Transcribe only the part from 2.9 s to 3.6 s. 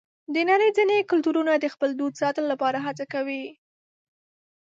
کوي.